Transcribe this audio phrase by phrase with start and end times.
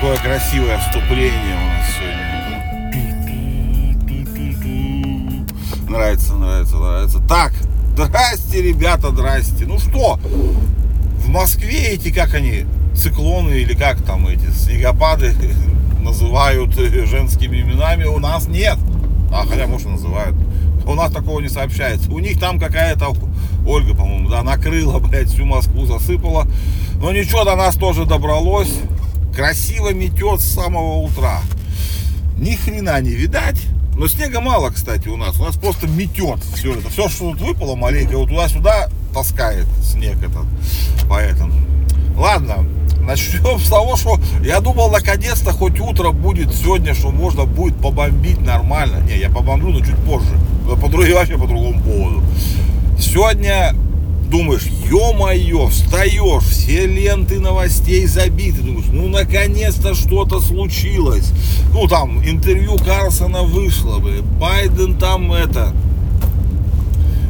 [0.00, 2.30] Какое красивое вступление у нас сегодня.
[5.90, 7.18] Нравится, нравится, нравится.
[7.28, 7.52] Так,
[7.94, 9.66] здрасте, ребята, здрасте.
[9.66, 10.18] Ну что,
[11.18, 12.64] в Москве эти, как они,
[12.96, 15.34] циклоны или как там эти снегопады
[16.02, 18.78] называют женскими именами, у нас нет.
[19.30, 20.34] А хотя, может, называют.
[20.86, 22.10] У нас такого не сообщается.
[22.10, 23.12] У них там какая-то
[23.66, 26.46] Ольга, по-моему, да, накрыла, блядь, всю Москву засыпала.
[27.02, 28.72] Но ничего, до нас тоже добралось.
[29.34, 31.40] Красиво метет с самого утра.
[32.36, 33.60] Ни хрена не видать.
[33.96, 35.38] Но снега мало, кстати, у нас.
[35.38, 36.88] У нас просто метет все это.
[36.88, 40.46] Все, что тут выпало маленько, вот туда-сюда таскает снег этот.
[41.08, 41.52] Поэтому.
[42.16, 42.66] Ладно,
[43.00, 48.40] начнем с того, что я думал, наконец-то хоть утро будет сегодня, что можно будет побомбить
[48.40, 49.00] нормально.
[49.04, 50.38] Не, я побомблю, но чуть позже.
[50.66, 52.22] По другому, вообще по другому поводу.
[52.98, 53.74] Сегодня
[54.30, 61.32] думаешь, ё-моё, встаешь, все ленты новостей забиты, думаешь, ну наконец-то что-то случилось.
[61.72, 65.74] Ну там интервью Карлсона вышло бы, Байден там это,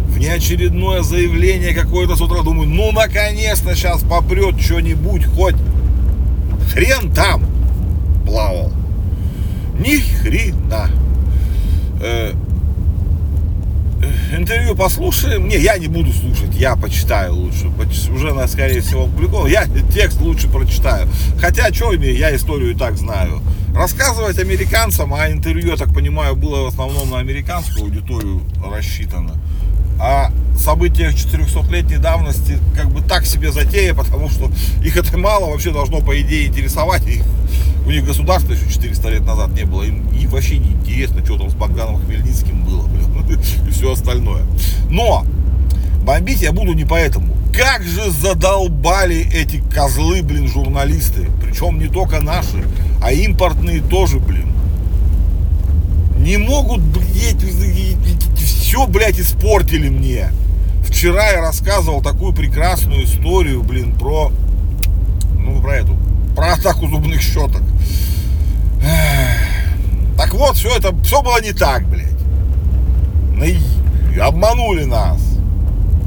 [0.08, 5.56] внеочередное заявление какое-то с утра, думаю, ну наконец-то сейчас попрет что-нибудь, хоть
[6.72, 7.44] хрен там
[8.26, 8.70] плавал.
[9.78, 10.90] Ни хрена.
[12.02, 12.32] Э,
[14.40, 15.48] интервью послушаем.
[15.48, 17.70] Не, я не буду слушать, я почитаю лучше.
[18.12, 19.46] Уже, на, скорее всего, опубликован.
[19.48, 21.08] Я текст лучше прочитаю.
[21.38, 23.40] Хотя, что мне, я историю и так знаю.
[23.74, 29.34] Рассказывать американцам, а интервью, я так понимаю, было в основном на американскую аудиторию рассчитано.
[30.00, 34.50] А события 400-летней давности как бы так себе затея, потому что
[34.82, 37.06] их это мало вообще должно, по идее, интересовать.
[37.06, 37.22] Их,
[37.86, 39.82] у них государства еще 400 лет назад не было.
[39.82, 42.99] Им, им вообще не интересно, что там с Богданом Хмельницким было, блин,
[43.68, 44.42] и все остальное.
[44.90, 45.24] Но
[46.04, 47.36] бомбить я буду не поэтому.
[47.52, 51.28] Как же задолбали эти козлы, блин, журналисты.
[51.42, 52.64] Причем не только наши,
[53.02, 54.52] а импортные тоже, блин.
[56.18, 57.42] Не могут, блядь,
[58.36, 60.30] все, блядь, испортили мне.
[60.84, 64.30] Вчера я рассказывал такую прекрасную историю, блин, про,
[65.34, 65.96] ну, про эту,
[66.36, 67.62] про атаку зубных щеток.
[70.16, 72.09] Так вот, все это, все было не так, блядь.
[74.20, 75.20] Обманули нас.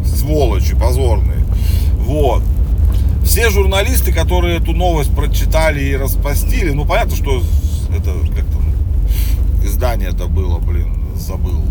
[0.05, 1.43] Сволочи позорные.
[1.97, 2.43] Вот.
[3.23, 7.41] Все журналисты, которые эту новость прочитали и распостили, ну, понятно, что
[7.89, 8.63] это как там
[9.63, 11.61] издание это было, блин, забыл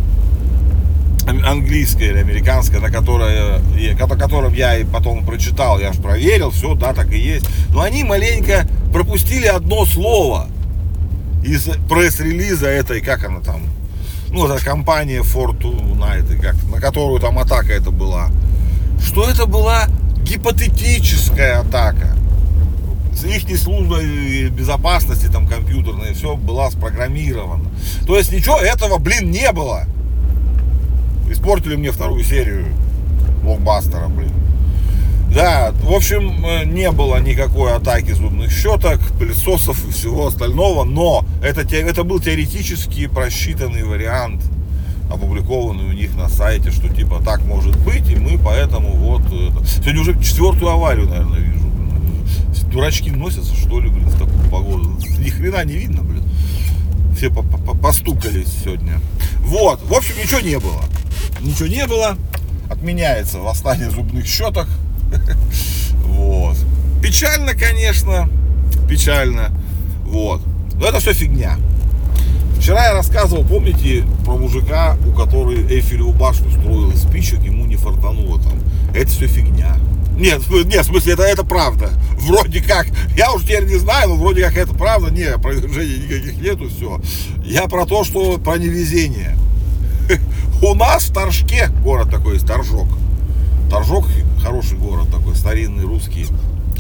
[1.27, 3.61] английское или американское, на которое,
[4.01, 7.47] о котором я и потом прочитал, я же проверил, все, да, так и есть.
[7.71, 10.49] Но они маленько пропустили одно слово
[11.45, 13.63] из пресс-релиза этой, как она там,
[14.33, 18.31] ну, это компания Fortnite, как, на которую там атака это была.
[19.05, 19.87] Что это была
[20.25, 22.17] гипотетическая атака.
[23.15, 27.69] С их службой безопасности, там, компьютерной, все была спрограммирована.
[28.07, 29.85] То есть ничего этого, блин, не было.
[31.31, 32.67] Испортили мне вторую серию
[33.43, 34.33] блокбастера, блин.
[35.33, 41.25] Да, в общем, э, не было никакой атаки зубных щеток, пылесосов и всего остального, но
[41.43, 44.43] это, это был теоретически просчитанный вариант,
[45.11, 49.23] опубликованный у них на сайте, что типа так может быть, и мы поэтому вот...
[49.23, 49.67] Это...
[49.67, 51.63] Сегодня уже четвертую аварию, наверное, вижу.
[52.71, 54.99] Дурачки носятся, что ли, блин, в такую погоду.
[55.19, 56.23] Ни хрена не видно, блин.
[57.17, 59.01] Все постукались сегодня.
[59.41, 60.83] Вот, в общем, ничего не было
[61.43, 62.17] ничего не было.
[62.71, 64.69] Отменяется восстание зубных щеток.
[66.05, 66.57] Вот.
[67.03, 68.29] Печально, конечно.
[68.89, 69.51] Печально.
[70.05, 70.43] Вот.
[70.75, 71.57] Но это все фигня.
[72.59, 77.75] Вчера я рассказывал, помните, про мужика, у которого Эйфелеву башню строил из спичек, ему не
[77.75, 78.55] фартануло там.
[78.95, 79.77] Это все фигня.
[80.17, 81.91] Нет, нет, в смысле, это, это правда.
[82.19, 85.11] Вроде как, я уж теперь не знаю, но вроде как это правда.
[85.11, 87.01] Не, опровержений никаких нету, все.
[87.45, 89.37] Я про то, что про невезение.
[90.63, 92.87] У нас в Торжке, город такой Торжок.
[95.53, 96.27] Старинный русский.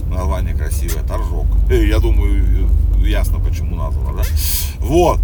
[0.06, 1.44] Название красивое, Торжок.
[1.68, 2.70] Э, я думаю,
[3.04, 4.22] ясно, почему названо, да?
[4.78, 5.20] Вот.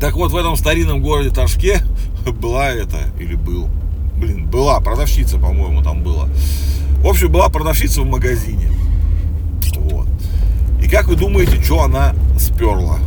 [0.00, 1.82] Так вот, в этом старинном городе Торжке
[2.40, 3.68] была это, или был,
[4.16, 6.26] блин, была продавщица, по-моему, там была.
[7.02, 8.68] В общем, была продавщица в магазине.
[9.76, 10.08] Вот.
[10.82, 12.98] И как вы думаете, что она сперла?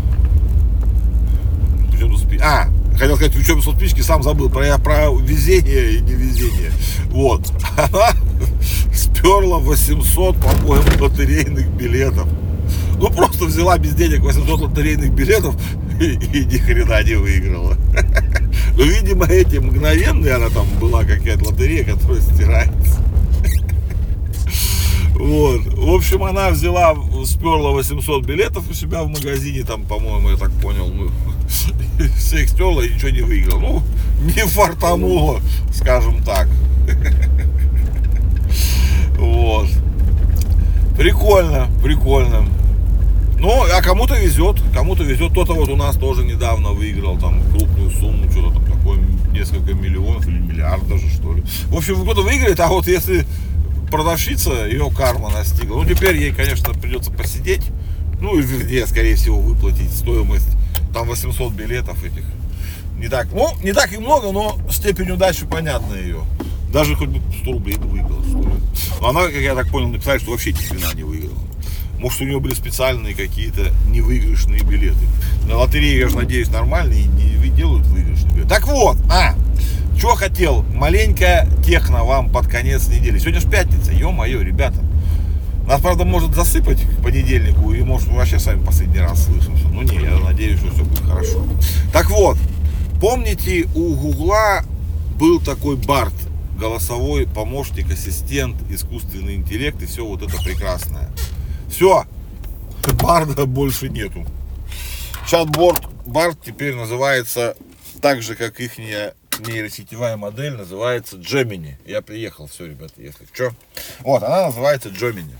[2.43, 6.71] А, хотел сказать, в учебе спички, сам забыл про, про везение и невезение.
[7.09, 7.41] Вот.
[7.77, 8.11] Она
[9.25, 12.27] сперла 800, по-моему, лотерейных билетов.
[12.99, 15.55] Ну, просто взяла без денег 800 лотерейных билетов
[15.99, 17.75] и, и ни хрена не выиграла.
[18.77, 23.01] Ну, видимо, эти мгновенные, она там была какая-то лотерея, которая стирается.
[25.15, 25.61] Вот.
[25.73, 26.93] В общем, она взяла,
[27.25, 31.09] сперла 800 билетов у себя в магазине, там, по-моему, я так понял, ну,
[32.17, 33.59] все их стерла и ничего не выиграла.
[33.59, 33.83] Ну,
[34.19, 35.39] не фартануло,
[35.71, 36.49] скажем так.
[39.17, 39.67] Вот.
[40.97, 42.45] Прикольно, прикольно.
[43.39, 45.31] Ну, а кому-то везет, кому-то везет.
[45.31, 48.99] Кто-то вот у нас тоже недавно выиграл там крупную сумму, что-то там такое,
[49.31, 51.43] несколько миллионов или миллиард даже, что ли.
[51.67, 53.25] В общем, кто-то выиграет, а вот если
[53.91, 55.83] продавщица, ее карма настигла.
[55.83, 57.63] Ну, теперь ей, конечно, придется посидеть.
[58.19, 60.49] Ну, и вернее, скорее всего, выплатить стоимость.
[60.93, 62.23] Там 800 билетов этих.
[62.97, 66.21] Не так, ну, не так и много, но степень удачи понятна ее.
[66.75, 68.21] Даже хоть бы 100 рублей бы выиграла,
[69.01, 71.39] она, как я так понял, написала, что вообще ни хрена не выиграла.
[71.99, 74.99] Может, у нее были специальные какие-то невыигрышные билеты.
[75.47, 78.49] На лотерее, я же надеюсь, нормальные не делают выигрышные билеты.
[78.49, 79.35] Так вот, а,
[79.97, 83.19] что хотел, маленькая техно вам под конец недели.
[83.19, 84.83] Сегодня же пятница, ё-моё, ребята.
[85.65, 89.65] Нас, правда, может засыпать к понедельнику, и может мы вообще с вами последний раз слышимся.
[89.69, 91.41] Ну не, я надеюсь, что все будет хорошо.
[91.93, 92.37] Так вот,
[92.99, 94.65] помните, у Гугла
[95.17, 96.13] был такой Барт,
[96.57, 101.09] голосовой помощник, ассистент, искусственный интеллект и все вот это прекрасное.
[101.69, 102.05] Все,
[103.01, 104.25] Барда больше нету.
[105.27, 107.57] Чат-борд Барт теперь называется
[108.01, 111.75] так же, как их нейросетевая модель называется Gemini.
[111.85, 113.51] Я приехал, все, ребята, если что.
[113.99, 115.35] Вот, она называется Gemini.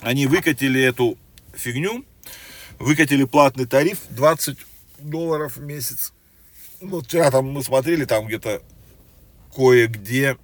[0.00, 1.18] Они выкатили эту
[1.54, 2.04] фигню,
[2.78, 4.58] выкатили платный тариф 20
[4.98, 6.12] долларов в месяц.
[6.80, 8.62] Вот вчера там мы смотрели, там где-то
[9.54, 10.36] кое-где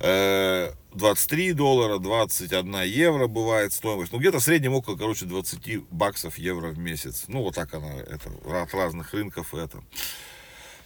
[0.00, 4.12] 23 э, доллара, 21 евро бывает стоимость.
[4.12, 7.24] Ну, где-то в среднем около, короче, 20 баксов евро в месяц.
[7.28, 9.82] Ну, вот так она, это, от разных рынков это.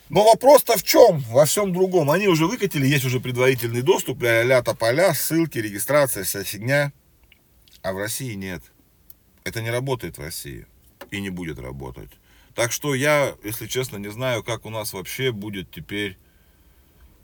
[0.08, 1.20] Но вопрос-то в чем?
[1.30, 2.10] Во всем другом.
[2.10, 6.92] Они уже выкатили, есть уже предварительный доступ, ля-ля тополя, ссылки, регистрация, вся фигня.
[7.82, 8.62] А в России нет.
[9.44, 10.66] Это не работает в России.
[11.10, 12.10] И не будет работать.
[12.54, 16.18] Так что я, если честно, не знаю, как у нас вообще будет теперь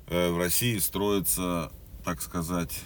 [0.09, 1.73] в России строиться,
[2.05, 2.81] так сказать,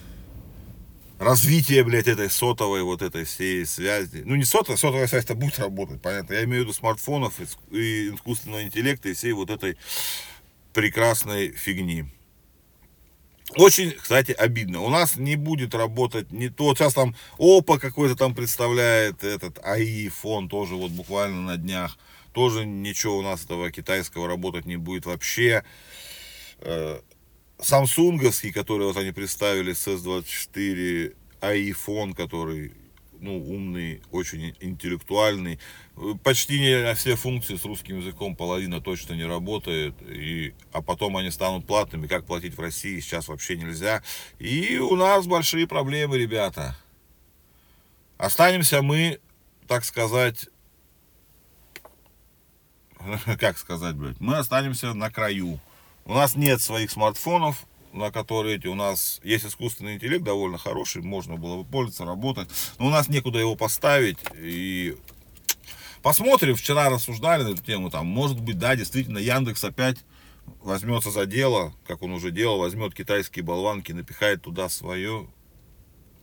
[1.19, 4.23] развитие, блядь, этой сотовой вот этой всей связи.
[4.25, 6.35] Ну, не сотовая, сотовая связь-то будет работать, понятно.
[6.35, 7.35] Я имею в виду смартфонов
[7.71, 9.77] и искусственного интеллекта и всей вот этой
[10.73, 12.05] прекрасной фигни.
[13.55, 14.81] Очень, кстати, обидно.
[14.81, 16.75] У нас не будет работать не то.
[16.75, 21.97] Сейчас там ОПА какой-то там представляет этот АИ фон тоже вот буквально на днях.
[22.33, 25.65] Тоже ничего у нас этого китайского работать не будет вообще.
[26.61, 27.01] Э,
[27.59, 32.73] самсунговский, который вот они представили с S24, iPhone, который
[33.21, 35.59] ну, умный, очень интеллектуальный.
[36.23, 39.95] Почти не все функции с русским языком половина точно не работает.
[40.03, 42.07] И, а потом они станут платными.
[42.07, 44.03] Как платить в России сейчас вообще нельзя.
[44.39, 46.77] И у нас большие проблемы, ребята.
[48.19, 49.21] Останемся мы,
[49.67, 50.49] так сказать,
[53.39, 55.61] как сказать, блядь, мы останемся на краю.
[56.07, 61.03] У нас нет своих смартфонов, на которые эти у нас есть искусственный интеллект довольно хороший,
[61.03, 62.49] можно было бы пользоваться, работать.
[62.79, 64.19] Но у нас некуда его поставить.
[64.37, 64.97] И
[66.03, 69.99] посмотрим, вчера рассуждали на эту тему, там, может быть, да, действительно, Яндекс опять
[70.63, 75.29] возьмется за дело, как он уже делал, возьмет китайские болванки, напихает туда свое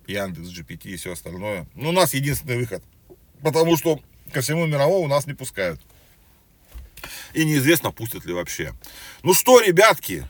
[0.08, 1.68] Яндекс, GPT и все остальное.
[1.76, 2.82] Но у нас единственный выход.
[3.42, 4.00] Потому что
[4.32, 5.82] ко всему мировому нас не пускают.
[7.34, 8.74] И неизвестно, пустят ли вообще.
[9.24, 10.28] Ну что, ребятки,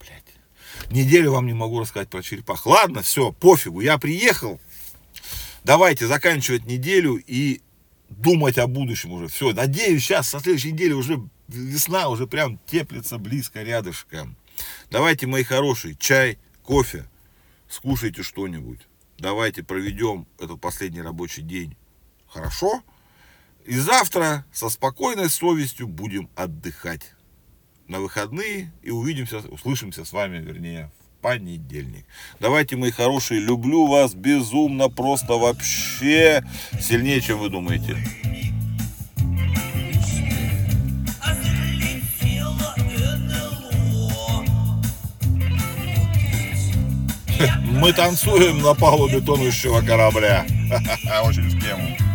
[0.00, 2.66] блядь, неделю вам не могу рассказать про черепах.
[2.66, 4.60] Ладно, все, пофигу, я приехал.
[5.62, 7.60] Давайте заканчивать неделю и
[8.08, 9.28] думать о будущем уже.
[9.28, 14.36] Все, надеюсь, сейчас, со следующей недели уже весна уже прям теплится близко рядышком.
[14.90, 17.06] Давайте, мои хорошие, чай, кофе,
[17.68, 18.80] скушайте что-нибудь.
[19.18, 21.76] Давайте проведем этот последний рабочий день
[22.26, 22.82] хорошо.
[23.66, 27.12] И завтра со спокойной совестью будем отдыхать
[27.86, 32.06] на выходные и увидимся, услышимся с вами, вернее, в понедельник.
[32.38, 36.44] Давайте, мои хорошие, люблю вас безумно, просто вообще
[36.80, 37.96] сильнее, чем вы думаете.
[47.64, 50.44] Мы танцуем на палубе тонущего корабля.
[51.24, 52.09] Очень в тему.